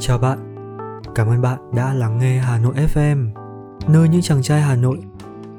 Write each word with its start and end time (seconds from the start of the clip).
Chào 0.00 0.18
bạn, 0.18 0.38
cảm 1.14 1.28
ơn 1.28 1.42
bạn 1.42 1.58
đã 1.76 1.94
lắng 1.94 2.18
nghe 2.18 2.38
Hà 2.38 2.58
Nội 2.58 2.74
FM, 2.94 3.34
nơi 3.88 4.08
những 4.08 4.22
chàng 4.22 4.42
trai 4.42 4.60
Hà 4.60 4.76
Nội 4.76 4.98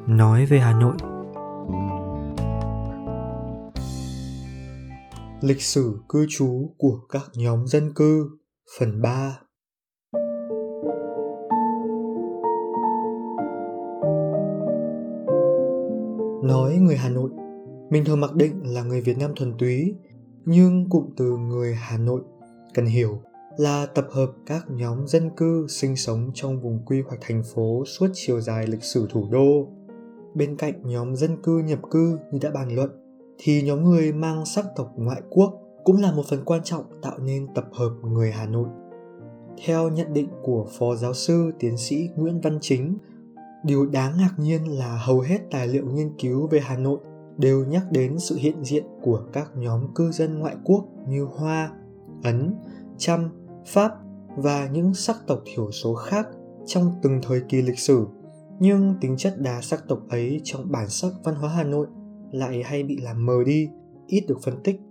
nói 0.07 0.45
về 0.45 0.59
Hà 0.59 0.79
Nội. 0.79 0.95
Lịch 5.41 5.61
sử 5.61 5.99
cư 6.09 6.25
trú 6.29 6.75
của 6.77 6.99
các 7.09 7.21
nhóm 7.35 7.67
dân 7.67 7.93
cư 7.95 8.29
phần 8.79 9.01
3 9.01 9.39
Nói 16.43 16.75
người 16.75 16.97
Hà 16.97 17.09
Nội, 17.09 17.29
mình 17.89 18.05
thường 18.05 18.21
mặc 18.21 18.35
định 18.35 18.73
là 18.73 18.83
người 18.83 19.01
Việt 19.01 19.17
Nam 19.17 19.31
thuần 19.35 19.53
túy, 19.57 19.95
nhưng 20.45 20.89
cụm 20.89 21.05
từ 21.17 21.37
người 21.37 21.75
Hà 21.75 21.97
Nội 21.97 22.21
cần 22.73 22.85
hiểu 22.85 23.21
là 23.59 23.85
tập 23.85 24.07
hợp 24.11 24.31
các 24.45 24.65
nhóm 24.69 25.07
dân 25.07 25.29
cư 25.37 25.67
sinh 25.69 25.95
sống 25.95 26.31
trong 26.33 26.59
vùng 26.61 26.79
quy 26.85 27.01
hoạch 27.01 27.19
thành 27.21 27.43
phố 27.53 27.83
suốt 27.85 28.07
chiều 28.13 28.41
dài 28.41 28.67
lịch 28.67 28.83
sử 28.83 29.07
thủ 29.09 29.27
đô. 29.31 29.67
Bên 30.35 30.55
cạnh 30.57 30.73
nhóm 30.83 31.15
dân 31.15 31.41
cư 31.43 31.57
nhập 31.57 31.79
cư 31.91 32.17
như 32.31 32.39
đã 32.41 32.51
bàn 32.51 32.75
luận, 32.75 32.89
thì 33.37 33.61
nhóm 33.61 33.83
người 33.83 34.13
mang 34.13 34.45
sắc 34.45 34.65
tộc 34.75 34.93
ngoại 34.95 35.21
quốc 35.29 35.61
cũng 35.83 36.01
là 36.01 36.11
một 36.11 36.23
phần 36.29 36.39
quan 36.45 36.61
trọng 36.63 36.83
tạo 37.01 37.17
nên 37.19 37.47
tập 37.55 37.65
hợp 37.73 37.89
người 38.03 38.31
Hà 38.31 38.45
Nội. 38.45 38.67
Theo 39.65 39.89
nhận 39.89 40.13
định 40.13 40.29
của 40.43 40.67
Phó 40.79 40.95
Giáo 40.95 41.13
sư 41.13 41.51
Tiến 41.59 41.77
sĩ 41.77 42.09
Nguyễn 42.15 42.41
Văn 42.41 42.57
Chính, 42.61 42.97
điều 43.63 43.85
đáng 43.85 44.17
ngạc 44.17 44.33
nhiên 44.37 44.77
là 44.77 44.97
hầu 45.05 45.19
hết 45.19 45.39
tài 45.51 45.67
liệu 45.67 45.85
nghiên 45.85 46.11
cứu 46.19 46.47
về 46.47 46.59
Hà 46.59 46.77
Nội 46.77 46.99
đều 47.37 47.65
nhắc 47.65 47.83
đến 47.91 48.19
sự 48.19 48.35
hiện 48.35 48.63
diện 48.63 48.83
của 49.01 49.21
các 49.33 49.51
nhóm 49.55 49.93
cư 49.95 50.11
dân 50.11 50.39
ngoại 50.39 50.55
quốc 50.63 50.85
như 51.07 51.23
Hoa, 51.23 51.71
Ấn, 52.23 52.55
Chăm, 52.97 53.29
Pháp 53.65 53.91
và 54.37 54.69
những 54.71 54.93
sắc 54.93 55.15
tộc 55.27 55.39
thiểu 55.45 55.71
số 55.71 55.93
khác 55.93 56.27
trong 56.65 56.91
từng 57.01 57.19
thời 57.23 57.41
kỳ 57.49 57.61
lịch 57.61 57.79
sử, 57.79 58.07
nhưng 58.59 58.95
tính 59.01 59.17
chất 59.17 59.33
đa 59.37 59.61
sắc 59.61 59.87
tộc 59.87 59.99
ấy 60.09 60.41
trong 60.43 60.71
bản 60.71 60.89
sắc 60.89 61.11
văn 61.23 61.35
hóa 61.35 61.49
Hà 61.49 61.63
Nội 61.63 61.87
lại 62.31 62.63
hay 62.63 62.83
bị 62.83 62.97
làm 62.97 63.25
mờ 63.25 63.43
đi, 63.45 63.69
ít 64.07 64.25
được 64.27 64.41
phân 64.43 64.63
tích. 64.63 64.81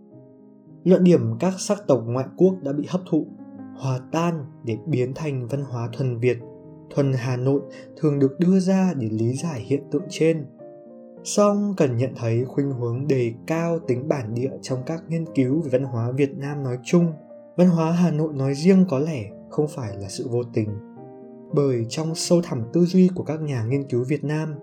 Luận 0.85 1.05
điểm 1.05 1.39
các 1.41 1.55
sắc 1.59 1.87
tộc 1.87 2.03
ngoại 2.07 2.27
quốc 2.37 2.55
đã 2.63 2.73
bị 2.73 2.85
hấp 2.89 3.01
thụ, 3.11 3.27
hòa 3.77 4.01
tan 4.13 4.45
để 4.65 4.77
biến 4.87 5.13
thành 5.15 5.49
văn 5.49 5.65
hóa 5.65 5.89
thuần 5.93 6.19
Việt, 6.19 6.39
thuần 6.91 7.13
Hà 7.13 7.37
Nội 7.37 7.61
thường 7.97 8.19
được 8.19 8.39
đưa 8.39 8.61
ra 8.61 8.95
để 8.97 9.09
lý 9.11 9.33
giải 9.33 9.61
hiện 9.61 9.83
tượng 9.91 10.05
trên. 10.09 10.47
Song 11.25 11.75
cần 11.77 11.97
nhận 11.97 12.13
thấy 12.17 12.45
khuynh 12.45 12.73
hướng 12.73 13.09
đề 13.09 13.33
cao 13.47 13.79
tính 13.79 14.09
bản 14.09 14.35
địa 14.35 14.51
trong 14.63 14.79
các 14.87 15.03
nghiên 15.09 15.25
cứu 15.35 15.61
về 15.61 15.71
văn 15.73 15.85
hóa 15.85 16.11
Việt 16.11 16.37
Nam 16.37 16.63
nói 16.63 16.79
chung 16.85 17.13
văn 17.59 17.69
hóa 17.69 17.93
Hà 17.93 18.11
Nội 18.11 18.33
nói 18.35 18.55
riêng 18.55 18.85
có 18.89 18.99
lẽ 18.99 19.25
không 19.51 19.69
phải 19.69 19.97
là 19.97 20.09
sự 20.09 20.29
vô 20.29 20.43
tình. 20.55 20.69
Bởi 21.55 21.87
trong 21.89 22.15
sâu 22.15 22.43
thẳm 22.43 22.63
tư 22.73 22.85
duy 22.85 23.09
của 23.15 23.25
các 23.25 23.41
nhà 23.41 23.65
nghiên 23.65 23.89
cứu 23.89 24.05
Việt 24.09 24.25
Nam, 24.25 24.55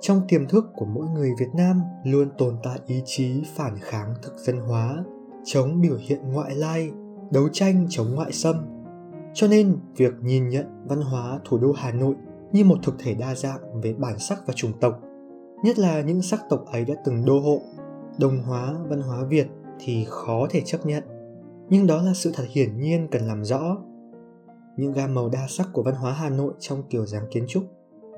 trong 0.00 0.20
tiềm 0.28 0.46
thức 0.46 0.64
của 0.74 0.84
mỗi 0.84 1.06
người 1.08 1.30
Việt 1.40 1.50
Nam 1.54 1.80
luôn 2.04 2.28
tồn 2.38 2.56
tại 2.62 2.78
ý 2.86 3.02
chí 3.04 3.42
phản 3.54 3.78
kháng 3.80 4.14
thực 4.22 4.32
dân 4.38 4.58
hóa, 4.58 5.04
chống 5.44 5.80
biểu 5.80 5.96
hiện 6.00 6.32
ngoại 6.32 6.54
lai, 6.54 6.90
đấu 7.30 7.48
tranh 7.52 7.86
chống 7.88 8.14
ngoại 8.14 8.32
xâm. 8.32 8.56
Cho 9.34 9.48
nên, 9.48 9.76
việc 9.96 10.14
nhìn 10.22 10.48
nhận 10.48 10.66
văn 10.88 11.00
hóa 11.00 11.40
thủ 11.44 11.58
đô 11.58 11.72
Hà 11.72 11.92
Nội 11.92 12.14
như 12.52 12.64
một 12.64 12.78
thực 12.82 12.94
thể 12.98 13.14
đa 13.14 13.34
dạng 13.34 13.80
về 13.80 13.92
bản 13.92 14.18
sắc 14.18 14.38
và 14.46 14.54
chủng 14.56 14.72
tộc, 14.80 15.00
nhất 15.64 15.78
là 15.78 16.00
những 16.00 16.22
sắc 16.22 16.40
tộc 16.48 16.64
ấy 16.72 16.84
đã 16.84 16.94
từng 17.04 17.24
đô 17.24 17.40
hộ, 17.40 17.62
đồng 18.18 18.42
hóa 18.42 18.74
văn 18.88 19.00
hóa 19.00 19.24
Việt 19.24 19.46
thì 19.80 20.06
khó 20.08 20.46
thể 20.50 20.60
chấp 20.60 20.86
nhận 20.86 21.11
nhưng 21.72 21.86
đó 21.86 22.02
là 22.02 22.12
sự 22.14 22.32
thật 22.34 22.44
hiển 22.50 22.78
nhiên 22.78 23.08
cần 23.10 23.26
làm 23.26 23.44
rõ. 23.44 23.76
Những 24.76 24.92
gam 24.92 25.14
màu 25.14 25.28
đa 25.28 25.46
sắc 25.48 25.68
của 25.72 25.82
văn 25.82 25.94
hóa 25.94 26.12
Hà 26.12 26.30
Nội 26.30 26.52
trong 26.58 26.82
kiểu 26.90 27.06
dáng 27.06 27.24
kiến 27.30 27.44
trúc, 27.48 27.62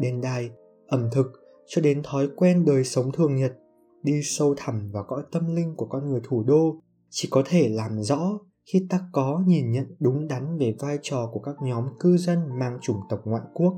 đền 0.01 0.21
đài, 0.21 0.51
ẩm 0.87 1.09
thực 1.13 1.27
cho 1.67 1.83
đến 1.83 2.03
thói 2.05 2.29
quen 2.37 2.65
đời 2.65 2.85
sống 2.85 3.13
thường 3.13 3.37
nhật 3.37 3.53
đi 4.03 4.21
sâu 4.23 4.55
thẳm 4.57 4.91
vào 4.93 5.05
cõi 5.09 5.23
tâm 5.33 5.55
linh 5.57 5.75
của 5.77 5.87
con 5.87 6.11
người 6.11 6.21
thủ 6.25 6.43
đô 6.43 6.77
chỉ 7.11 7.29
có 7.31 7.43
thể 7.47 7.69
làm 7.69 8.03
rõ 8.03 8.39
khi 8.73 8.87
ta 8.91 9.01
có 9.13 9.43
nhìn 9.47 9.71
nhận 9.71 9.87
đúng 10.01 10.29
đắn 10.29 10.59
về 10.59 10.75
vai 10.79 10.99
trò 11.03 11.31
của 11.33 11.41
các 11.41 11.55
nhóm 11.63 11.85
cư 12.01 12.17
dân 12.17 12.59
mang 12.59 12.79
chủng 12.83 13.01
tộc 13.09 13.21
ngoại 13.25 13.43
quốc 13.55 13.75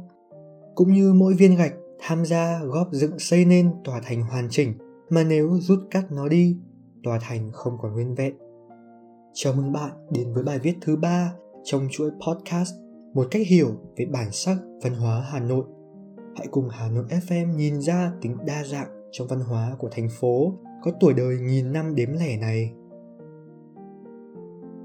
cũng 0.75 0.93
như 0.93 1.13
mỗi 1.13 1.35
viên 1.35 1.57
gạch 1.57 1.75
tham 1.99 2.25
gia 2.25 2.61
góp 2.65 2.89
dựng 2.93 3.19
xây 3.19 3.45
nên 3.45 3.71
tòa 3.85 4.01
thành 4.05 4.23
hoàn 4.23 4.49
chỉnh 4.51 4.73
mà 5.11 5.25
nếu 5.25 5.59
rút 5.61 5.79
cắt 5.91 6.13
nó 6.13 6.29
đi 6.29 6.57
tòa 7.03 7.19
thành 7.23 7.51
không 7.53 7.79
còn 7.83 7.93
nguyên 7.93 8.15
vẹn. 8.15 8.35
Chào 9.39 9.53
mừng 9.53 9.73
bạn 9.73 9.91
đến 10.11 10.33
với 10.35 10.43
bài 10.43 10.59
viết 10.59 10.75
thứ 10.81 10.97
ba 10.97 11.33
trong 11.65 11.89
chuỗi 11.91 12.11
podcast 12.11 12.75
Một 13.15 13.27
cách 13.31 13.47
hiểu 13.47 13.69
về 13.97 14.07
bản 14.07 14.31
sắc 14.33 14.57
văn 14.83 14.95
hóa 14.95 15.27
Hà 15.31 15.41
Nội. 15.41 15.65
Hãy 16.37 16.47
cùng 16.51 16.69
Hà 16.71 16.89
Nội 16.89 17.05
FM 17.29 17.55
nhìn 17.55 17.81
ra 17.81 18.13
tính 18.23 18.37
đa 18.47 18.65
dạng 18.65 18.89
trong 19.13 19.29
văn 19.29 19.41
hóa 19.41 19.77
của 19.79 19.89
thành 19.93 20.09
phố 20.21 20.53
có 20.83 20.91
tuổi 21.01 21.15
đời 21.15 21.37
nghìn 21.39 21.73
năm 21.73 21.95
đếm 21.95 22.13
lẻ 22.13 22.37
này. 22.37 22.73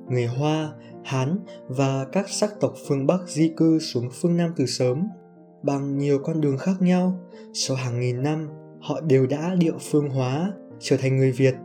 Người 0.10 0.26
Hoa, 0.26 0.74
Hán 1.04 1.40
và 1.68 2.06
các 2.12 2.30
sắc 2.30 2.50
tộc 2.60 2.74
phương 2.88 3.08
Bắc 3.08 3.28
di 3.28 3.54
cư 3.58 3.80
xuống 3.80 4.10
phương 4.12 4.38
Nam 4.38 4.54
từ 4.56 4.66
sớm 4.66 5.08
bằng 5.64 5.98
nhiều 5.98 6.20
con 6.24 6.42
đường 6.42 6.58
khác 6.58 6.76
nhau. 6.80 7.20
Sau 7.54 7.78
hàng 7.78 8.00
nghìn 8.00 8.24
năm, 8.24 8.48
họ 8.82 9.02
đều 9.02 9.28
đã 9.28 9.56
địa 9.56 9.78
phương 9.80 10.10
hóa, 10.10 10.54
trở 10.80 10.98
thành 10.98 11.18
người 11.18 11.32
Việt. 11.32 11.56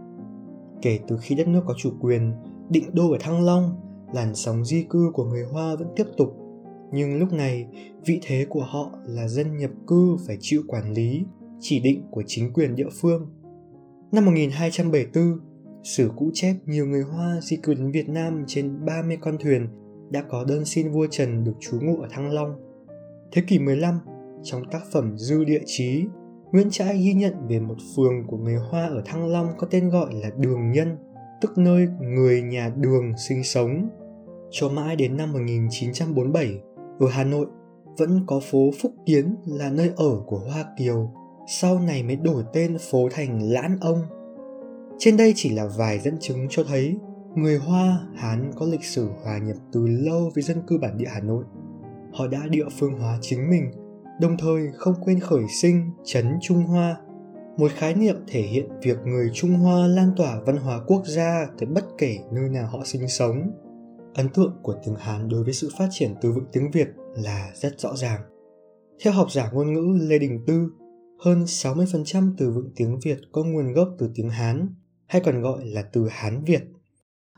Kể 0.83 0.99
từ 1.09 1.19
khi 1.21 1.35
đất 1.35 1.49
nước 1.49 1.63
có 1.67 1.75
chủ 1.77 1.91
quyền, 2.01 2.33
định 2.71 2.95
đô 2.95 3.11
ở 3.11 3.19
Thăng 3.21 3.45
Long, 3.45 3.81
làn 4.15 4.35
sóng 4.35 4.65
di 4.65 4.87
cư 4.91 5.11
của 5.15 5.25
người 5.25 5.45
Hoa 5.53 5.77
vẫn 5.77 5.89
tiếp 5.97 6.07
tục. 6.17 6.37
Nhưng 6.93 7.19
lúc 7.19 7.33
này, 7.33 7.67
vị 8.07 8.21
thế 8.23 8.47
của 8.49 8.63
họ 8.63 8.91
là 9.07 9.29
dân 9.29 9.57
nhập 9.57 9.71
cư 9.87 10.17
phải 10.27 10.37
chịu 10.41 10.63
quản 10.69 10.93
lý, 10.93 11.25
chỉ 11.61 11.81
định 11.81 12.03
của 12.11 12.23
chính 12.27 12.53
quyền 12.53 12.77
địa 12.77 12.89
phương. 13.01 13.27
Năm 14.13 14.25
1274, 14.25 15.39
sử 15.83 16.11
cũ 16.17 16.31
chép 16.35 16.55
nhiều 16.67 16.87
người 16.87 17.03
Hoa 17.03 17.41
di 17.43 17.57
cư 17.57 17.75
đến 17.75 17.91
Việt 17.91 18.09
Nam 18.09 18.45
trên 18.47 18.85
30 18.87 19.19
con 19.21 19.37
thuyền 19.41 19.69
đã 20.11 20.23
có 20.29 20.45
đơn 20.45 20.65
xin 20.65 20.91
vua 20.91 21.07
Trần 21.11 21.45
được 21.45 21.55
trú 21.61 21.81
ngụ 21.81 22.01
ở 22.01 22.09
Thăng 22.11 22.33
Long. 22.33 22.55
Thế 23.33 23.43
kỷ 23.49 23.59
15, 23.59 23.99
trong 24.43 24.63
tác 24.71 24.83
phẩm 24.93 25.19
Dư 25.19 25.45
Địa 25.45 25.63
Chí, 25.67 26.05
Nguyễn 26.53 26.71
Trãi 26.71 26.99
ghi 26.99 27.15
nhận 27.15 27.35
về 27.49 27.61
một 27.61 27.77
phường 27.97 28.27
của 28.27 28.37
người 28.37 28.57
Hoa 28.57 28.87
ở 28.87 29.03
Thăng 29.05 29.27
Long 29.27 29.49
có 29.59 29.67
tên 29.71 29.89
gọi 29.89 30.15
là 30.15 30.31
Đường 30.39 30.73
Nhân 30.73 30.97
tức 31.47 31.59
nơi 31.59 31.89
người 32.01 32.43
nhà 32.43 32.73
đường 32.77 33.13
sinh 33.17 33.45
sống. 33.45 33.89
Cho 34.51 34.69
mãi 34.69 34.97
đến 34.97 35.17
năm 35.17 35.33
1947, 35.33 36.61
ở 37.01 37.07
Hà 37.11 37.25
Nội 37.25 37.47
vẫn 37.99 38.25
có 38.27 38.41
phố 38.51 38.71
Phúc 38.83 38.93
Kiến 39.07 39.35
là 39.47 39.71
nơi 39.71 39.91
ở 39.97 40.21
của 40.27 40.39
Hoa 40.39 40.65
Kiều, 40.79 41.13
sau 41.49 41.81
này 41.81 42.03
mới 42.03 42.17
đổi 42.17 42.45
tên 42.53 42.77
phố 42.91 43.09
thành 43.11 43.43
Lãn 43.43 43.79
Ông. 43.81 44.03
Trên 44.99 45.17
đây 45.17 45.33
chỉ 45.37 45.51
là 45.51 45.67
vài 45.77 45.99
dẫn 45.99 46.17
chứng 46.21 46.47
cho 46.51 46.65
thấy 46.65 46.97
người 47.35 47.59
Hoa 47.59 48.01
Hán 48.15 48.51
có 48.57 48.67
lịch 48.67 48.85
sử 48.85 49.09
hòa 49.25 49.39
nhập 49.39 49.57
từ 49.73 49.87
lâu 49.87 50.31
với 50.35 50.43
dân 50.43 50.63
cư 50.67 50.79
bản 50.79 50.99
địa 50.99 51.09
Hà 51.09 51.21
Nội. 51.21 51.45
Họ 52.13 52.27
đã 52.27 52.41
địa 52.51 52.67
phương 52.79 52.99
hóa 52.99 53.19
chính 53.21 53.51
mình, 53.51 53.71
đồng 54.21 54.37
thời 54.39 54.69
không 54.75 54.95
quên 55.05 55.21
khởi 55.21 55.43
sinh 55.63 55.91
chấn 56.05 56.39
Trung 56.41 56.63
Hoa 56.65 56.97
một 57.57 57.71
khái 57.75 57.95
niệm 57.95 58.17
thể 58.27 58.43
hiện 58.43 58.69
việc 58.83 58.99
người 59.05 59.31
Trung 59.35 59.51
Hoa 59.51 59.87
lan 59.87 60.11
tỏa 60.17 60.41
văn 60.47 60.57
hóa 60.57 60.81
quốc 60.87 61.03
gia 61.07 61.47
tới 61.59 61.67
bất 61.67 61.85
kể 61.99 62.19
nơi 62.33 62.49
nào 62.49 62.67
họ 62.67 62.85
sinh 62.85 63.09
sống. 63.09 63.51
Ấn 64.15 64.29
tượng 64.29 64.57
của 64.63 64.75
tiếng 64.85 64.95
Hán 64.95 65.29
đối 65.29 65.45
với 65.45 65.53
sự 65.53 65.71
phát 65.79 65.89
triển 65.91 66.15
từ 66.21 66.33
vựng 66.33 66.45
tiếng 66.53 66.71
Việt 66.71 66.89
là 67.15 67.51
rất 67.55 67.81
rõ 67.81 67.97
ràng. 67.97 68.21
Theo 69.05 69.13
học 69.13 69.33
giả 69.33 69.51
ngôn 69.53 69.73
ngữ 69.73 70.07
Lê 70.09 70.19
Đình 70.19 70.45
Tư, 70.47 70.69
hơn 71.21 71.45
60% 71.45 72.35
từ 72.39 72.51
vựng 72.51 72.71
tiếng 72.77 72.99
Việt 73.05 73.19
có 73.33 73.45
nguồn 73.45 73.73
gốc 73.73 73.89
từ 73.99 74.11
tiếng 74.15 74.31
Hán, 74.31 74.69
hay 75.07 75.23
còn 75.25 75.43
gọi 75.43 75.65
là 75.65 75.83
từ 75.83 76.09
Hán 76.11 76.45
Việt. 76.45 76.63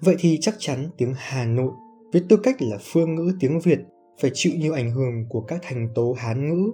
Vậy 0.00 0.16
thì 0.18 0.38
chắc 0.40 0.54
chắn 0.58 0.90
tiếng 0.96 1.14
Hà 1.16 1.46
Nội 1.46 1.72
với 2.12 2.22
tư 2.28 2.36
cách 2.42 2.56
là 2.62 2.78
phương 2.80 3.14
ngữ 3.14 3.32
tiếng 3.40 3.60
Việt 3.60 3.78
phải 4.20 4.30
chịu 4.34 4.52
nhiều 4.56 4.72
ảnh 4.72 4.90
hưởng 4.90 5.28
của 5.28 5.40
các 5.40 5.60
thành 5.62 5.88
tố 5.94 6.14
Hán 6.18 6.48
ngữ. 6.48 6.70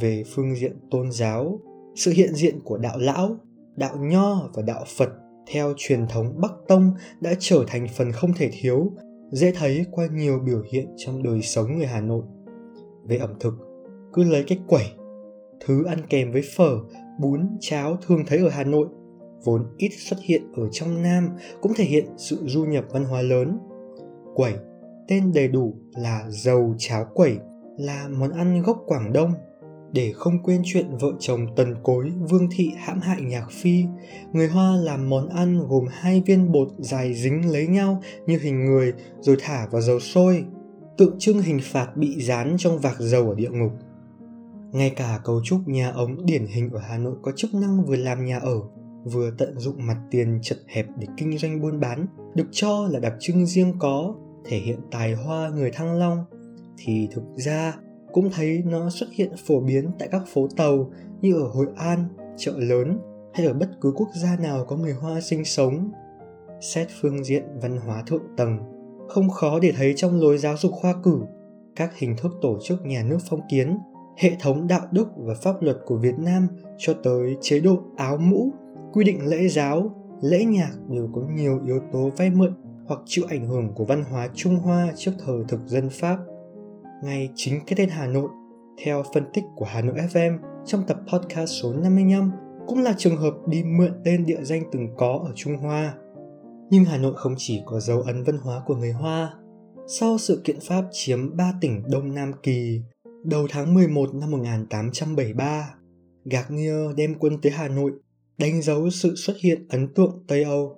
Về 0.00 0.24
phương 0.34 0.54
diện 0.56 0.76
tôn 0.90 1.12
giáo, 1.12 1.60
sự 1.94 2.10
hiện 2.10 2.34
diện 2.34 2.60
của 2.64 2.78
đạo 2.78 2.98
lão, 2.98 3.36
đạo 3.76 3.96
nho 4.00 4.48
và 4.54 4.62
đạo 4.62 4.84
phật 4.96 5.08
theo 5.52 5.74
truyền 5.76 6.06
thống 6.06 6.40
bắc 6.40 6.52
tông 6.68 6.92
đã 7.20 7.34
trở 7.38 7.64
thành 7.66 7.86
phần 7.96 8.12
không 8.12 8.32
thể 8.36 8.50
thiếu, 8.60 8.92
dễ 9.32 9.52
thấy 9.52 9.84
qua 9.90 10.06
nhiều 10.12 10.38
biểu 10.46 10.62
hiện 10.72 10.88
trong 10.96 11.22
đời 11.22 11.42
sống 11.42 11.76
người 11.76 11.86
hà 11.86 12.00
nội. 12.00 12.22
Về 13.04 13.16
ẩm 13.16 13.34
thực, 13.40 13.54
cứ 14.12 14.24
lấy 14.24 14.44
cái 14.46 14.58
quẩy, 14.68 14.86
thứ 15.66 15.84
ăn 15.84 15.98
kèm 16.08 16.32
với 16.32 16.42
phở, 16.56 16.76
bún, 17.20 17.48
cháo 17.60 17.96
thường 18.06 18.24
thấy 18.26 18.38
ở 18.38 18.48
hà 18.48 18.64
nội, 18.64 18.88
vốn 19.44 19.66
ít 19.76 19.90
xuất 19.98 20.16
hiện 20.22 20.52
ở 20.52 20.68
trong 20.72 21.02
nam, 21.02 21.28
cũng 21.60 21.72
thể 21.76 21.84
hiện 21.84 22.04
sự 22.16 22.38
du 22.46 22.64
nhập 22.64 22.84
văn 22.90 23.04
hóa 23.04 23.22
lớn. 23.22 23.58
Quẩy, 24.34 24.54
tên 25.08 25.32
đầy 25.34 25.48
đủ 25.48 25.74
là 25.92 26.24
dầu 26.28 26.74
cháo 26.78 27.06
quẩy, 27.14 27.38
là 27.78 28.08
món 28.08 28.30
ăn 28.30 28.62
gốc 28.62 28.82
quảng 28.86 29.12
đông 29.12 29.32
để 29.92 30.12
không 30.16 30.42
quên 30.42 30.62
chuyện 30.64 30.96
vợ 31.00 31.12
chồng 31.18 31.46
tần 31.56 31.74
cối 31.82 32.12
vương 32.30 32.48
thị 32.50 32.72
hãm 32.76 33.00
hại 33.00 33.20
nhạc 33.20 33.50
phi 33.50 33.84
người 34.32 34.48
hoa 34.48 34.76
làm 34.76 35.10
món 35.10 35.28
ăn 35.28 35.66
gồm 35.68 35.84
hai 35.90 36.22
viên 36.26 36.52
bột 36.52 36.68
dài 36.78 37.14
dính 37.14 37.52
lấy 37.52 37.66
nhau 37.66 38.02
như 38.26 38.38
hình 38.38 38.64
người 38.64 38.92
rồi 39.20 39.36
thả 39.40 39.66
vào 39.70 39.80
dầu 39.82 40.00
sôi 40.00 40.44
tượng 41.00 41.18
trưng 41.18 41.42
hình 41.42 41.60
phạt 41.62 41.96
bị 41.96 42.22
dán 42.22 42.56
trong 42.58 42.78
vạc 42.78 42.96
dầu 42.98 43.28
ở 43.28 43.34
địa 43.34 43.50
ngục. 43.50 43.72
Ngay 44.72 44.90
cả 44.90 45.20
cấu 45.24 45.40
trúc 45.44 45.68
nhà 45.68 45.90
ống 45.90 46.26
điển 46.26 46.46
hình 46.46 46.70
ở 46.70 46.80
Hà 46.80 46.98
Nội 46.98 47.14
có 47.22 47.32
chức 47.36 47.54
năng 47.54 47.84
vừa 47.84 47.96
làm 47.96 48.24
nhà 48.24 48.38
ở, 48.38 48.60
vừa 49.04 49.30
tận 49.38 49.58
dụng 49.58 49.86
mặt 49.86 49.96
tiền 50.10 50.38
chật 50.42 50.58
hẹp 50.68 50.86
để 50.98 51.06
kinh 51.16 51.38
doanh 51.38 51.60
buôn 51.60 51.80
bán, 51.80 52.06
được 52.34 52.48
cho 52.52 52.88
là 52.90 53.00
đặc 53.00 53.12
trưng 53.20 53.46
riêng 53.46 53.74
có, 53.78 54.14
thể 54.44 54.58
hiện 54.58 54.78
tài 54.90 55.14
hoa 55.14 55.48
người 55.48 55.70
Thăng 55.70 55.98
Long, 55.98 56.24
thì 56.78 57.08
thực 57.12 57.22
ra 57.36 57.74
cũng 58.12 58.30
thấy 58.30 58.62
nó 58.66 58.90
xuất 58.90 59.06
hiện 59.12 59.32
phổ 59.46 59.60
biến 59.60 59.90
tại 59.98 60.08
các 60.12 60.22
phố 60.32 60.48
tàu 60.56 60.90
như 61.20 61.34
ở 61.34 61.48
Hội 61.48 61.66
An, 61.76 62.04
chợ 62.36 62.52
lớn 62.56 62.98
hay 63.34 63.46
ở 63.46 63.52
bất 63.52 63.68
cứ 63.80 63.92
quốc 63.96 64.08
gia 64.14 64.36
nào 64.36 64.64
có 64.64 64.76
người 64.76 64.92
Hoa 64.92 65.20
sinh 65.20 65.44
sống. 65.44 65.90
Xét 66.60 66.88
phương 67.00 67.24
diện 67.24 67.42
văn 67.62 67.76
hóa 67.76 68.02
thượng 68.06 68.22
tầng, 68.36 68.58
không 69.08 69.30
khó 69.30 69.58
để 69.58 69.72
thấy 69.76 69.92
trong 69.96 70.20
lối 70.20 70.38
giáo 70.38 70.56
dục 70.56 70.72
khoa 70.72 70.94
cử, 71.02 71.20
các 71.76 71.98
hình 71.98 72.16
thức 72.16 72.32
tổ 72.42 72.58
chức 72.62 72.86
nhà 72.86 73.02
nước 73.02 73.18
phong 73.28 73.40
kiến, 73.50 73.78
hệ 74.18 74.32
thống 74.40 74.66
đạo 74.66 74.86
đức 74.92 75.08
và 75.16 75.34
pháp 75.34 75.62
luật 75.62 75.76
của 75.86 75.96
Việt 75.96 76.18
Nam 76.18 76.48
cho 76.78 76.94
tới 77.02 77.36
chế 77.40 77.60
độ 77.60 77.78
áo 77.96 78.16
mũ, 78.16 78.50
quy 78.92 79.04
định 79.04 79.26
lễ 79.26 79.48
giáo, 79.48 79.90
lễ 80.22 80.44
nhạc 80.44 80.72
đều 80.88 81.08
có 81.14 81.22
nhiều 81.34 81.60
yếu 81.66 81.80
tố 81.92 82.10
vay 82.16 82.30
mượn 82.30 82.54
hoặc 82.86 83.00
chịu 83.04 83.24
ảnh 83.28 83.46
hưởng 83.46 83.72
của 83.74 83.84
văn 83.84 84.04
hóa 84.10 84.28
Trung 84.34 84.56
Hoa 84.56 84.92
trước 84.96 85.12
thời 85.24 85.44
thực 85.48 85.60
dân 85.66 85.88
Pháp. 85.90 86.18
Ngay 87.02 87.30
chính 87.34 87.60
cái 87.66 87.74
tên 87.76 87.88
Hà 87.88 88.06
Nội, 88.06 88.28
theo 88.84 89.02
phân 89.14 89.24
tích 89.34 89.44
của 89.56 89.64
Hà 89.64 89.80
Nội 89.82 89.96
FM 90.12 90.38
trong 90.66 90.82
tập 90.86 91.00
podcast 91.12 91.50
số 91.62 91.72
55, 91.72 92.30
cũng 92.66 92.82
là 92.82 92.94
trường 92.98 93.16
hợp 93.16 93.34
đi 93.48 93.62
mượn 93.64 93.92
tên 94.04 94.26
địa 94.26 94.42
danh 94.42 94.62
từng 94.72 94.88
có 94.96 95.20
ở 95.24 95.32
Trung 95.34 95.56
Hoa. 95.56 95.94
Nhưng 96.70 96.84
Hà 96.84 96.98
Nội 96.98 97.14
không 97.16 97.34
chỉ 97.38 97.62
có 97.66 97.80
dấu 97.80 98.00
ấn 98.00 98.22
văn 98.22 98.38
hóa 98.38 98.62
của 98.66 98.76
người 98.76 98.92
Hoa. 98.92 99.34
Sau 99.86 100.18
sự 100.18 100.40
kiện 100.44 100.56
Pháp 100.60 100.84
chiếm 100.92 101.36
ba 101.36 101.52
tỉnh 101.60 101.82
Đông 101.90 102.14
Nam 102.14 102.32
Kỳ, 102.42 102.80
đầu 103.24 103.46
tháng 103.50 103.74
11 103.74 104.14
năm 104.14 104.30
1873, 104.30 105.74
Garnier 106.24 106.96
đem 106.96 107.14
quân 107.18 107.40
tới 107.42 107.52
Hà 107.52 107.68
Nội, 107.68 107.92
đánh 108.38 108.62
dấu 108.62 108.90
sự 108.90 109.14
xuất 109.16 109.36
hiện 109.42 109.66
ấn 109.68 109.94
tượng 109.94 110.24
Tây 110.28 110.42
Âu. 110.42 110.76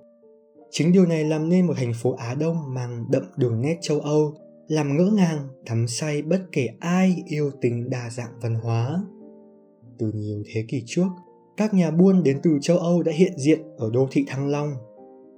Chính 0.71 0.93
điều 0.93 1.07
này 1.07 1.25
làm 1.25 1.49
nên 1.49 1.67
một 1.67 1.75
thành 1.77 1.93
phố 2.03 2.15
Á 2.15 2.35
Đông 2.35 2.57
mang 2.75 3.05
đậm 3.11 3.23
đường 3.37 3.61
nét 3.61 3.79
châu 3.81 4.01
Âu, 4.01 4.35
làm 4.69 4.97
ngỡ 4.97 5.11
ngàng, 5.11 5.49
thắm 5.67 5.87
say 5.89 6.23
bất 6.23 6.41
kể 6.53 6.69
ai 6.81 7.23
yêu 7.27 7.51
tính 7.61 7.91
đa 7.91 8.11
dạng 8.11 8.33
văn 8.41 8.55
hóa. 8.55 9.03
Từ 9.99 10.13
nhiều 10.15 10.43
thế 10.47 10.65
kỷ 10.69 10.83
trước, 10.87 11.09
các 11.57 11.75
nhà 11.75 11.91
buôn 11.91 12.23
đến 12.23 12.41
từ 12.43 12.59
châu 12.61 12.79
Âu 12.79 13.03
đã 13.03 13.13
hiện 13.13 13.33
diện 13.37 13.61
ở 13.77 13.91
đô 13.93 14.09
thị 14.11 14.25
Thăng 14.29 14.49
Long. 14.49 14.75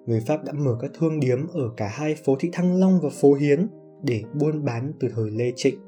Người 0.06 0.20
Pháp 0.20 0.44
đã 0.44 0.52
mở 0.52 0.76
các 0.80 0.90
thương 0.98 1.20
điếm 1.20 1.46
ở 1.46 1.70
cả 1.76 1.88
hai 1.92 2.14
phố 2.14 2.36
thị 2.40 2.48
Thăng 2.52 2.80
Long 2.80 3.00
và 3.02 3.08
phố 3.20 3.34
Hiến 3.34 3.66
để 4.02 4.22
buôn 4.40 4.64
bán 4.64 4.92
từ 5.00 5.08
thời 5.16 5.30
Lê 5.30 5.52
Trịnh. 5.56 5.78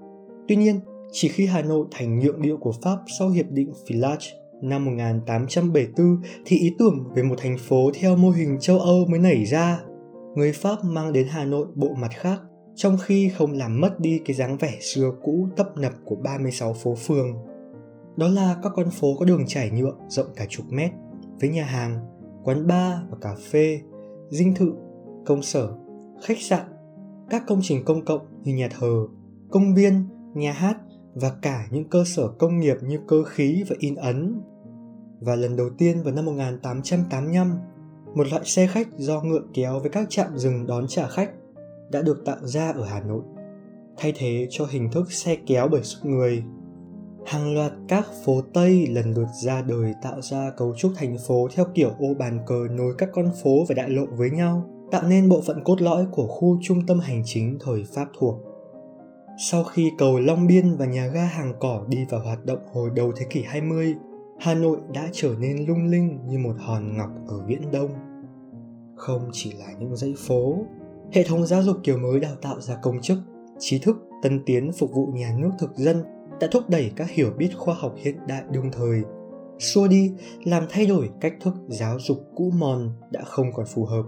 Tuy 0.48 0.56
nhiên, 0.56 0.80
chỉ 1.12 1.28
khi 1.28 1.46
Hà 1.46 1.62
Nội 1.62 1.86
thành 1.90 2.18
nhượng 2.18 2.42
địa 2.42 2.56
của 2.60 2.72
Pháp 2.82 2.98
sau 3.18 3.28
Hiệp 3.28 3.50
định 3.50 3.72
Village 3.88 4.26
năm 4.62 4.84
1874 4.84 6.20
thì 6.44 6.58
ý 6.58 6.74
tưởng 6.78 7.04
về 7.14 7.22
một 7.22 7.34
thành 7.38 7.56
phố 7.58 7.90
theo 7.94 8.16
mô 8.16 8.30
hình 8.30 8.58
châu 8.60 8.78
Âu 8.78 9.06
mới 9.06 9.20
nảy 9.20 9.44
ra. 9.44 9.80
Người 10.34 10.52
Pháp 10.52 10.76
mang 10.84 11.12
đến 11.12 11.26
Hà 11.30 11.44
Nội 11.44 11.66
bộ 11.74 11.94
mặt 11.94 12.10
khác, 12.14 12.40
trong 12.76 12.96
khi 12.98 13.28
không 13.28 13.52
làm 13.52 13.80
mất 13.80 14.00
đi 14.00 14.20
cái 14.24 14.36
dáng 14.36 14.56
vẻ 14.56 14.78
xưa 14.80 15.12
cũ 15.22 15.48
tấp 15.56 15.76
nập 15.76 15.92
của 16.04 16.16
36 16.16 16.72
phố 16.72 16.94
phường. 16.94 17.36
Đó 18.16 18.28
là 18.28 18.56
các 18.62 18.72
con 18.76 18.90
phố 18.90 19.16
có 19.18 19.24
đường 19.24 19.44
trải 19.46 19.70
nhựa 19.70 19.92
rộng 20.08 20.26
cả 20.36 20.46
chục 20.48 20.66
mét, 20.70 20.90
với 21.40 21.50
nhà 21.50 21.64
hàng, 21.64 21.98
quán 22.44 22.66
bar 22.66 22.98
và 23.10 23.16
cà 23.20 23.34
phê, 23.50 23.80
dinh 24.30 24.54
thự, 24.54 24.72
công 25.26 25.42
sở, 25.42 25.74
khách 26.22 26.38
sạn, 26.40 26.66
các 27.30 27.42
công 27.46 27.60
trình 27.62 27.84
công 27.84 28.04
cộng 28.04 28.42
như 28.42 28.54
nhà 28.54 28.68
thờ, 28.78 29.06
công 29.50 29.74
viên, 29.74 30.04
nhà 30.34 30.52
hát 30.52 30.76
và 31.14 31.32
cả 31.42 31.66
những 31.70 31.88
cơ 31.88 32.04
sở 32.06 32.28
công 32.28 32.60
nghiệp 32.60 32.76
như 32.82 32.98
cơ 33.08 33.22
khí 33.24 33.64
và 33.68 33.76
in 33.78 33.94
ấn. 33.94 34.40
Và 35.20 35.36
lần 35.36 35.56
đầu 35.56 35.70
tiên 35.78 36.02
vào 36.02 36.14
năm 36.14 36.24
1885, 36.24 37.58
một 38.14 38.26
loại 38.30 38.42
xe 38.44 38.66
khách 38.66 38.88
do 38.96 39.22
ngựa 39.22 39.42
kéo 39.54 39.80
với 39.80 39.90
các 39.90 40.06
trạm 40.10 40.38
dừng 40.38 40.66
đón 40.66 40.86
trả 40.88 41.08
khách 41.08 41.30
đã 41.90 42.02
được 42.02 42.24
tạo 42.24 42.36
ra 42.42 42.72
ở 42.72 42.84
Hà 42.84 43.00
Nội, 43.00 43.22
thay 43.96 44.12
thế 44.16 44.46
cho 44.50 44.66
hình 44.70 44.90
thức 44.90 45.12
xe 45.12 45.36
kéo 45.46 45.68
bởi 45.68 45.82
sức 45.82 45.98
người. 46.04 46.42
Hàng 47.26 47.54
loạt 47.54 47.72
các 47.88 48.06
phố 48.24 48.40
Tây 48.54 48.86
lần 48.86 49.12
lượt 49.12 49.28
ra 49.44 49.62
đời 49.62 49.94
tạo 50.02 50.20
ra 50.20 50.50
cấu 50.56 50.74
trúc 50.76 50.92
thành 50.96 51.16
phố 51.26 51.48
theo 51.54 51.66
kiểu 51.74 51.90
ô 51.98 52.14
bàn 52.18 52.38
cờ 52.46 52.66
nối 52.70 52.94
các 52.98 53.08
con 53.12 53.30
phố 53.42 53.64
và 53.68 53.74
đại 53.74 53.90
lộ 53.90 54.06
với 54.16 54.30
nhau, 54.30 54.70
tạo 54.90 55.02
nên 55.08 55.28
bộ 55.28 55.40
phận 55.46 55.64
cốt 55.64 55.82
lõi 55.82 56.06
của 56.12 56.26
khu 56.26 56.58
trung 56.62 56.86
tâm 56.86 57.00
hành 57.00 57.22
chính 57.24 57.58
thời 57.60 57.84
Pháp 57.94 58.08
thuộc. 58.18 58.34
Sau 59.38 59.64
khi 59.64 59.90
cầu 59.98 60.20
Long 60.20 60.46
Biên 60.46 60.76
và 60.76 60.86
nhà 60.86 61.06
ga 61.06 61.24
hàng 61.24 61.54
cỏ 61.60 61.84
đi 61.88 62.04
vào 62.10 62.20
hoạt 62.20 62.44
động 62.44 62.58
hồi 62.72 62.90
đầu 62.94 63.12
thế 63.16 63.26
kỷ 63.30 63.42
20, 63.42 63.94
Hà 64.38 64.54
Nội 64.54 64.78
đã 64.94 65.08
trở 65.12 65.34
nên 65.38 65.66
lung 65.66 65.86
linh 65.86 66.18
như 66.28 66.38
một 66.38 66.54
hòn 66.58 66.96
ngọc 66.96 67.10
ở 67.28 67.40
Viễn 67.46 67.62
Đông. 67.72 67.90
Không 68.96 69.30
chỉ 69.32 69.52
là 69.52 69.66
những 69.78 69.96
dãy 69.96 70.14
phố, 70.18 70.56
hệ 71.12 71.22
thống 71.22 71.46
giáo 71.46 71.62
dục 71.62 71.76
kiểu 71.84 71.98
mới 71.98 72.20
đào 72.20 72.34
tạo 72.42 72.60
ra 72.60 72.76
công 72.82 73.00
chức, 73.00 73.18
trí 73.58 73.78
thức, 73.78 73.96
tân 74.22 74.44
tiến 74.46 74.72
phục 74.72 74.90
vụ 74.94 75.06
nhà 75.06 75.36
nước 75.38 75.50
thực 75.58 75.76
dân 75.76 76.04
đã 76.40 76.48
thúc 76.50 76.62
đẩy 76.68 76.92
các 76.96 77.10
hiểu 77.10 77.30
biết 77.38 77.50
khoa 77.56 77.74
học 77.74 77.94
hiện 77.96 78.16
đại 78.28 78.42
đương 78.50 78.70
thời, 78.72 79.00
xua 79.58 79.88
đi 79.88 80.12
làm 80.44 80.66
thay 80.68 80.86
đổi 80.86 81.10
cách 81.20 81.34
thức 81.40 81.54
giáo 81.68 81.98
dục 82.00 82.18
cũ 82.34 82.50
mòn 82.58 82.90
đã 83.10 83.22
không 83.24 83.52
còn 83.52 83.66
phù 83.66 83.84
hợp. 83.84 84.02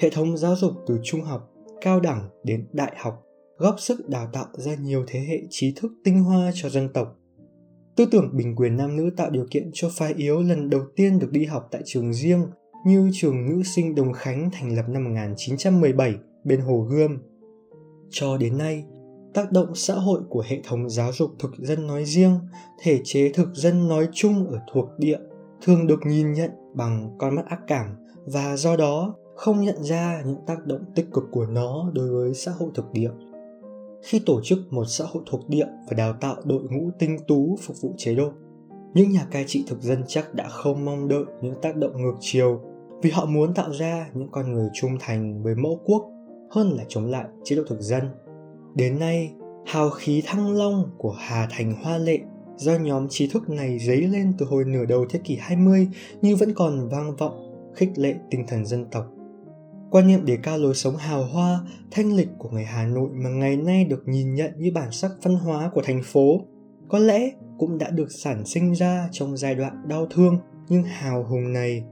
Hệ 0.00 0.10
thống 0.10 0.36
giáo 0.36 0.56
dục 0.56 0.72
từ 0.86 0.98
trung 1.02 1.22
học, 1.22 1.50
cao 1.80 2.00
đẳng 2.00 2.28
đến 2.44 2.68
đại 2.72 2.92
học 2.96 3.22
góp 3.58 3.80
sức 3.80 4.08
đào 4.08 4.28
tạo 4.32 4.46
ra 4.52 4.74
nhiều 4.74 5.04
thế 5.06 5.20
hệ 5.20 5.42
trí 5.50 5.72
thức 5.76 5.92
tinh 6.04 6.22
hoa 6.22 6.50
cho 6.54 6.68
dân 6.68 6.88
tộc. 6.92 7.16
Tư 7.96 8.06
tưởng 8.10 8.30
bình 8.36 8.56
quyền 8.56 8.76
nam 8.76 8.96
nữ 8.96 9.10
tạo 9.16 9.30
điều 9.30 9.46
kiện 9.50 9.70
cho 9.72 9.90
phái 9.92 10.14
yếu 10.16 10.42
lần 10.42 10.70
đầu 10.70 10.82
tiên 10.96 11.18
được 11.18 11.28
đi 11.32 11.44
học 11.44 11.68
tại 11.70 11.82
trường 11.84 12.12
riêng 12.12 12.46
như 12.84 13.10
trường 13.12 13.46
nữ 13.46 13.62
sinh 13.62 13.94
Đồng 13.94 14.12
Khánh 14.12 14.50
thành 14.52 14.76
lập 14.76 14.84
năm 14.88 15.04
1917 15.04 16.14
bên 16.44 16.60
Hồ 16.60 16.80
Gươm. 16.80 17.18
Cho 18.10 18.36
đến 18.36 18.58
nay, 18.58 18.84
tác 19.34 19.52
động 19.52 19.74
xã 19.74 19.94
hội 19.94 20.20
của 20.28 20.44
hệ 20.46 20.60
thống 20.64 20.90
giáo 20.90 21.12
dục 21.12 21.30
thực 21.38 21.50
dân 21.58 21.86
nói 21.86 22.04
riêng, 22.04 22.38
thể 22.82 23.00
chế 23.04 23.32
thực 23.34 23.54
dân 23.54 23.88
nói 23.88 24.08
chung 24.12 24.50
ở 24.50 24.58
thuộc 24.72 24.88
địa 24.98 25.18
thường 25.62 25.86
được 25.86 26.00
nhìn 26.06 26.32
nhận 26.32 26.50
bằng 26.74 27.16
con 27.18 27.34
mắt 27.34 27.46
ác 27.46 27.60
cảm 27.66 27.86
và 28.26 28.56
do 28.56 28.76
đó 28.76 29.14
không 29.36 29.60
nhận 29.60 29.82
ra 29.82 30.22
những 30.26 30.38
tác 30.46 30.66
động 30.66 30.84
tích 30.94 31.06
cực 31.12 31.24
của 31.30 31.46
nó 31.46 31.90
đối 31.94 32.10
với 32.10 32.34
xã 32.34 32.52
hội 32.52 32.70
thực 32.74 32.92
địa 32.92 33.10
khi 34.02 34.22
tổ 34.26 34.40
chức 34.44 34.58
một 34.70 34.84
xã 34.88 35.04
hội 35.04 35.22
thuộc 35.26 35.48
địa 35.48 35.66
và 35.88 35.96
đào 35.96 36.12
tạo 36.20 36.36
đội 36.44 36.62
ngũ 36.62 36.90
tinh 36.98 37.18
tú 37.28 37.58
phục 37.62 37.76
vụ 37.80 37.94
chế 37.96 38.14
độ. 38.14 38.32
Những 38.96 39.10
nhà 39.10 39.26
cai 39.30 39.44
trị 39.46 39.64
thực 39.66 39.82
dân 39.82 40.04
chắc 40.08 40.34
đã 40.34 40.48
không 40.48 40.84
mong 40.84 41.08
đợi 41.08 41.24
những 41.42 41.54
tác 41.62 41.76
động 41.76 42.02
ngược 42.02 42.14
chiều 42.20 42.60
vì 43.02 43.10
họ 43.10 43.26
muốn 43.26 43.54
tạo 43.54 43.72
ra 43.72 44.10
những 44.14 44.28
con 44.30 44.52
người 44.52 44.68
trung 44.74 44.96
thành 45.00 45.42
với 45.42 45.54
mẫu 45.54 45.80
quốc 45.84 46.10
hơn 46.50 46.70
là 46.76 46.84
chống 46.88 47.10
lại 47.10 47.24
chế 47.44 47.56
độ 47.56 47.62
thực 47.68 47.80
dân. 47.80 48.02
Đến 48.74 48.98
nay, 48.98 49.32
hào 49.66 49.90
khí 49.90 50.22
thăng 50.26 50.56
long 50.56 50.90
của 50.98 51.16
Hà 51.18 51.48
Thành 51.50 51.74
Hoa 51.82 51.98
Lệ 51.98 52.18
do 52.56 52.72
nhóm 52.78 53.08
trí 53.08 53.28
thức 53.28 53.50
này 53.50 53.78
dấy 53.78 54.02
lên 54.02 54.32
từ 54.38 54.46
hồi 54.46 54.64
nửa 54.64 54.84
đầu 54.84 55.06
thế 55.10 55.20
kỷ 55.24 55.36
20 55.40 55.88
như 56.22 56.36
vẫn 56.36 56.54
còn 56.54 56.88
vang 56.88 57.16
vọng, 57.16 57.52
khích 57.74 57.90
lệ 57.96 58.14
tinh 58.30 58.44
thần 58.48 58.66
dân 58.66 58.86
tộc 58.90 59.04
Quan 59.90 60.06
niệm 60.06 60.24
đề 60.24 60.36
cao 60.42 60.58
lối 60.58 60.74
sống 60.74 60.96
hào 60.96 61.24
hoa, 61.24 61.60
thanh 61.90 62.16
lịch 62.16 62.28
của 62.38 62.48
người 62.48 62.64
Hà 62.64 62.86
Nội 62.86 63.08
mà 63.12 63.30
ngày 63.30 63.56
nay 63.56 63.84
được 63.84 64.02
nhìn 64.08 64.34
nhận 64.34 64.50
như 64.56 64.70
bản 64.74 64.90
sắc 64.90 65.10
văn 65.22 65.34
hóa 65.34 65.70
của 65.74 65.82
thành 65.84 66.02
phố, 66.04 66.40
có 66.88 66.98
lẽ 66.98 67.30
cũng 67.58 67.78
đã 67.78 67.90
được 67.90 68.08
sản 68.10 68.44
sinh 68.44 68.72
ra 68.72 69.08
trong 69.12 69.36
giai 69.36 69.54
đoạn 69.54 69.88
đau 69.88 70.06
thương 70.06 70.38
nhưng 70.68 70.82
hào 70.82 71.24
hùng 71.24 71.52
này. 71.52 71.84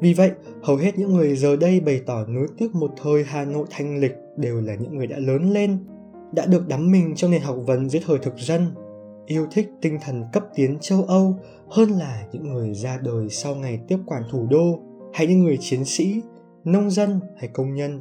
Vì 0.00 0.14
vậy, 0.14 0.30
hầu 0.62 0.76
hết 0.76 0.98
những 0.98 1.14
người 1.14 1.36
giờ 1.36 1.56
đây 1.56 1.80
bày 1.80 2.00
tỏ 2.06 2.26
nối 2.26 2.46
tiếc 2.58 2.74
một 2.74 2.90
thời 3.02 3.24
Hà 3.24 3.44
Nội 3.44 3.66
thanh 3.70 4.00
lịch 4.00 4.14
đều 4.36 4.60
là 4.60 4.74
những 4.74 4.96
người 4.96 5.06
đã 5.06 5.18
lớn 5.18 5.50
lên, 5.50 5.78
đã 6.32 6.46
được 6.46 6.68
đắm 6.68 6.90
mình 6.90 7.14
trong 7.16 7.30
nền 7.30 7.42
học 7.42 7.56
vấn 7.66 7.88
dưới 7.88 8.02
thời 8.06 8.18
thực 8.18 8.34
dân, 8.38 8.74
yêu 9.26 9.46
thích 9.50 9.68
tinh 9.80 9.98
thần 10.02 10.24
cấp 10.32 10.44
tiến 10.54 10.78
châu 10.80 11.04
Âu 11.04 11.36
hơn 11.70 11.90
là 11.90 12.26
những 12.32 12.52
người 12.52 12.74
ra 12.74 12.98
đời 13.02 13.28
sau 13.28 13.54
ngày 13.54 13.80
tiếp 13.88 13.98
quản 14.06 14.22
thủ 14.30 14.46
đô 14.50 14.80
hay 15.14 15.26
những 15.26 15.42
người 15.44 15.58
chiến 15.60 15.84
sĩ 15.84 16.22
nông 16.64 16.90
dân 16.90 17.20
hay 17.36 17.48
công 17.48 17.74
nhân. 17.74 18.00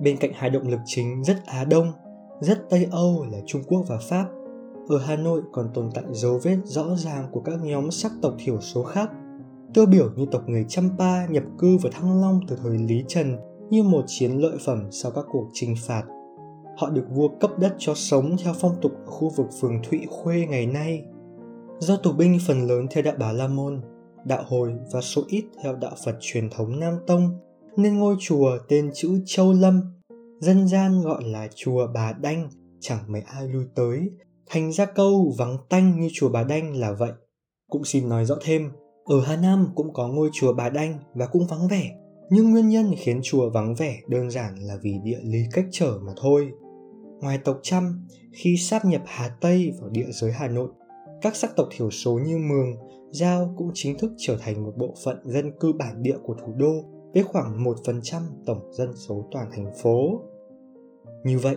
Bên 0.00 0.16
cạnh 0.16 0.30
hai 0.34 0.50
động 0.50 0.68
lực 0.68 0.80
chính 0.84 1.24
rất 1.24 1.36
Á 1.46 1.64
Đông, 1.64 1.92
rất 2.40 2.58
Tây 2.70 2.86
Âu 2.90 3.26
là 3.32 3.38
Trung 3.46 3.62
Quốc 3.66 3.84
và 3.88 3.98
Pháp, 4.08 4.26
ở 4.88 4.98
Hà 4.98 5.16
Nội 5.16 5.42
còn 5.52 5.68
tồn 5.74 5.90
tại 5.94 6.04
dấu 6.12 6.40
vết 6.42 6.56
rõ 6.64 6.96
ràng 6.96 7.28
của 7.32 7.40
các 7.40 7.58
nhóm 7.62 7.90
sắc 7.90 8.12
tộc 8.22 8.34
thiểu 8.38 8.60
số 8.60 8.82
khác, 8.82 9.10
tiêu 9.74 9.86
biểu 9.86 10.10
như 10.16 10.26
tộc 10.30 10.48
người 10.48 10.64
Champa 10.68 11.26
nhập 11.26 11.42
cư 11.58 11.76
vào 11.76 11.92
Thăng 11.92 12.20
Long 12.20 12.40
từ 12.48 12.56
thời 12.62 12.78
Lý 12.78 13.04
Trần 13.08 13.36
như 13.70 13.82
một 13.82 14.04
chiến 14.06 14.30
lợi 14.32 14.56
phẩm 14.64 14.88
sau 14.90 15.12
các 15.12 15.24
cuộc 15.30 15.48
chinh 15.52 15.74
phạt. 15.86 16.02
Họ 16.78 16.90
được 16.90 17.04
vua 17.10 17.28
cấp 17.40 17.50
đất 17.58 17.74
cho 17.78 17.94
sống 17.94 18.36
theo 18.44 18.52
phong 18.60 18.74
tục 18.82 18.92
ở 19.04 19.10
khu 19.10 19.30
vực 19.36 19.46
phường 19.60 19.82
Thụy 19.82 20.06
Khuê 20.10 20.46
ngày 20.46 20.66
nay. 20.66 21.04
Do 21.78 21.96
tù 21.96 22.12
binh 22.12 22.38
phần 22.46 22.66
lớn 22.66 22.86
theo 22.90 23.02
đạo 23.02 23.14
Bà 23.18 23.32
La 23.32 23.48
Môn, 23.48 23.80
đạo 24.24 24.44
Hồi 24.48 24.72
và 24.92 25.00
số 25.00 25.22
ít 25.28 25.44
theo 25.62 25.76
đạo 25.76 25.92
Phật 26.04 26.16
truyền 26.20 26.50
thống 26.50 26.80
Nam 26.80 26.94
Tông, 27.06 27.38
nên 27.76 27.98
ngôi 27.98 28.16
chùa 28.20 28.58
tên 28.68 28.90
chữ 28.94 29.20
Châu 29.26 29.52
Lâm 29.52 29.80
dân 30.40 30.68
gian 30.68 31.02
gọi 31.02 31.24
là 31.24 31.48
chùa 31.54 31.86
Bà 31.94 32.12
Đanh, 32.12 32.48
chẳng 32.80 32.98
mấy 33.08 33.22
ai 33.22 33.48
lui 33.48 33.64
tới, 33.74 34.10
thành 34.46 34.72
ra 34.72 34.84
câu 34.84 35.34
vắng 35.38 35.56
tanh 35.68 36.00
như 36.00 36.08
chùa 36.12 36.28
Bà 36.28 36.44
Đanh 36.44 36.76
là 36.76 36.92
vậy. 36.92 37.12
Cũng 37.70 37.84
xin 37.84 38.08
nói 38.08 38.24
rõ 38.24 38.34
thêm, 38.44 38.70
ở 39.04 39.20
Hà 39.20 39.36
Nam 39.36 39.68
cũng 39.74 39.92
có 39.92 40.08
ngôi 40.08 40.30
chùa 40.32 40.52
Bà 40.52 40.68
Đanh 40.68 40.98
và 41.14 41.26
cũng 41.26 41.46
vắng 41.46 41.68
vẻ, 41.68 41.90
nhưng 42.30 42.50
nguyên 42.50 42.68
nhân 42.68 42.94
khiến 42.98 43.20
chùa 43.22 43.50
vắng 43.50 43.74
vẻ 43.74 44.00
đơn 44.08 44.30
giản 44.30 44.54
là 44.58 44.76
vì 44.82 44.94
địa 45.04 45.20
lý 45.22 45.38
cách 45.52 45.66
trở 45.70 45.98
mà 46.02 46.12
thôi. 46.16 46.48
Ngoài 47.20 47.38
tộc 47.44 47.58
Trăm, 47.62 48.06
khi 48.32 48.56
sáp 48.56 48.84
nhập 48.84 49.02
Hà 49.06 49.28
Tây 49.40 49.72
vào 49.80 49.90
địa 49.90 50.06
giới 50.10 50.32
Hà 50.32 50.48
Nội, 50.48 50.68
các 51.22 51.36
sắc 51.36 51.56
tộc 51.56 51.68
thiểu 51.76 51.90
số 51.90 52.18
như 52.26 52.38
Mường, 52.38 52.74
Giao 53.10 53.54
cũng 53.56 53.70
chính 53.74 53.98
thức 53.98 54.12
trở 54.18 54.36
thành 54.40 54.64
một 54.64 54.72
bộ 54.76 54.94
phận 55.04 55.16
dân 55.24 55.52
cư 55.60 55.72
bản 55.72 56.02
địa 56.02 56.16
của 56.22 56.34
thủ 56.34 56.52
đô 56.56 56.72
với 57.14 57.22
khoảng 57.22 57.64
1% 57.64 58.22
tổng 58.46 58.72
dân 58.72 58.92
số 58.96 59.28
toàn 59.32 59.50
thành 59.56 59.72
phố. 59.82 60.20
Như 61.24 61.38
vậy, 61.38 61.56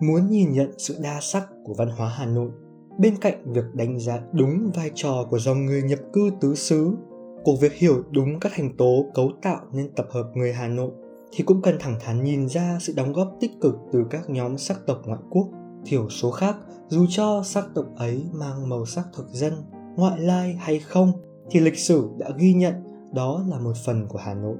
muốn 0.00 0.30
nhìn 0.30 0.52
nhận 0.52 0.70
sự 0.78 0.96
đa 1.02 1.20
sắc 1.20 1.48
của 1.64 1.74
văn 1.74 1.88
hóa 1.88 2.08
Hà 2.08 2.26
Nội, 2.26 2.50
bên 2.98 3.16
cạnh 3.20 3.52
việc 3.52 3.64
đánh 3.74 4.00
giá 4.00 4.20
đúng 4.32 4.70
vai 4.74 4.90
trò 4.94 5.26
của 5.30 5.38
dòng 5.38 5.66
người 5.66 5.82
nhập 5.82 5.98
cư 6.12 6.30
tứ 6.40 6.54
xứ, 6.54 6.96
của 7.44 7.56
việc 7.60 7.72
hiểu 7.72 8.02
đúng 8.10 8.40
các 8.40 8.52
thành 8.54 8.76
tố 8.76 9.04
cấu 9.14 9.30
tạo 9.42 9.60
nên 9.72 9.90
tập 9.96 10.06
hợp 10.10 10.30
người 10.34 10.52
Hà 10.52 10.68
Nội, 10.68 10.90
thì 11.32 11.44
cũng 11.44 11.62
cần 11.62 11.76
thẳng 11.80 11.98
thắn 12.00 12.24
nhìn 12.24 12.48
ra 12.48 12.78
sự 12.80 12.92
đóng 12.96 13.12
góp 13.12 13.36
tích 13.40 13.52
cực 13.60 13.74
từ 13.92 14.04
các 14.10 14.30
nhóm 14.30 14.58
sắc 14.58 14.86
tộc 14.86 15.02
ngoại 15.06 15.20
quốc, 15.30 15.48
thiểu 15.84 16.08
số 16.08 16.30
khác 16.30 16.56
dù 16.88 17.06
cho 17.08 17.42
sắc 17.44 17.64
tộc 17.74 17.86
ấy 17.96 18.24
mang 18.32 18.68
màu 18.68 18.86
sắc 18.86 19.04
thực 19.16 19.28
dân, 19.28 19.52
ngoại 19.96 20.20
lai 20.20 20.56
hay 20.58 20.78
không 20.78 21.12
thì 21.50 21.60
lịch 21.60 21.78
sử 21.78 22.08
đã 22.18 22.30
ghi 22.38 22.54
nhận 22.54 22.74
đó 23.12 23.44
là 23.48 23.58
một 23.58 23.76
phần 23.84 24.06
của 24.08 24.18
Hà 24.18 24.34
Nội. 24.34 24.56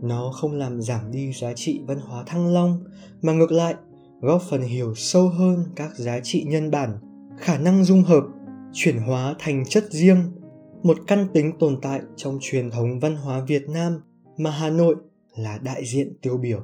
Nó 0.00 0.32
không 0.34 0.52
làm 0.52 0.82
giảm 0.82 1.10
đi 1.10 1.32
giá 1.32 1.52
trị 1.56 1.80
văn 1.86 1.98
hóa 1.98 2.24
thăng 2.26 2.54
long 2.54 2.84
mà 3.22 3.32
ngược 3.32 3.52
lại 3.52 3.74
góp 4.20 4.42
phần 4.50 4.62
hiểu 4.62 4.94
sâu 4.94 5.28
hơn 5.28 5.64
các 5.76 5.90
giá 5.96 6.20
trị 6.20 6.44
nhân 6.46 6.70
bản, 6.70 6.98
khả 7.38 7.58
năng 7.58 7.84
dung 7.84 8.02
hợp, 8.02 8.24
chuyển 8.72 8.98
hóa 8.98 9.34
thành 9.38 9.64
chất 9.68 9.84
riêng, 9.90 10.32
một 10.82 10.98
căn 11.06 11.26
tính 11.34 11.52
tồn 11.58 11.78
tại 11.82 12.00
trong 12.16 12.38
truyền 12.40 12.70
thống 12.70 13.00
văn 13.00 13.16
hóa 13.16 13.44
việt 13.48 13.68
nam 13.68 14.00
mà 14.36 14.50
hà 14.50 14.70
nội 14.70 14.96
là 15.36 15.58
đại 15.62 15.84
diện 15.84 16.18
tiêu 16.22 16.36
biểu. 16.36 16.60